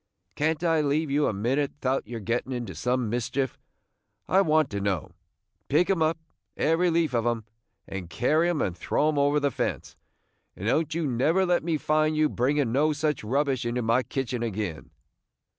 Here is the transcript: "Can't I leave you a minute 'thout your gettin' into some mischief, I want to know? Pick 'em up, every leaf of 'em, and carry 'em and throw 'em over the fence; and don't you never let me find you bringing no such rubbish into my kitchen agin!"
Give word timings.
"Can't 0.33 0.63
I 0.63 0.81
leave 0.81 1.11
you 1.11 1.27
a 1.27 1.31
minute 1.31 1.73
'thout 1.79 2.07
your 2.07 2.19
gettin' 2.19 2.51
into 2.51 2.73
some 2.73 3.07
mischief, 3.07 3.59
I 4.27 4.41
want 4.41 4.71
to 4.71 4.81
know? 4.81 5.11
Pick 5.69 5.91
'em 5.91 6.01
up, 6.01 6.17
every 6.57 6.89
leaf 6.89 7.13
of 7.13 7.27
'em, 7.27 7.43
and 7.87 8.09
carry 8.09 8.49
'em 8.49 8.63
and 8.63 8.75
throw 8.75 9.09
'em 9.09 9.19
over 9.19 9.39
the 9.39 9.51
fence; 9.51 9.95
and 10.55 10.65
don't 10.67 10.95
you 10.95 11.05
never 11.05 11.45
let 11.45 11.63
me 11.63 11.77
find 11.77 12.17
you 12.17 12.29
bringing 12.29 12.71
no 12.71 12.93
such 12.93 13.23
rubbish 13.23 13.63
into 13.63 13.83
my 13.83 14.01
kitchen 14.01 14.41
agin!" 14.41 14.89